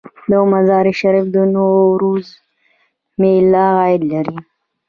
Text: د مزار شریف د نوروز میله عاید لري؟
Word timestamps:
د 0.29 0.31
مزار 0.51 0.85
شریف 0.99 1.25
د 1.35 1.37
نوروز 1.53 2.27
میله 3.19 3.65
عاید 3.79 4.01
لري؟ 4.11 4.37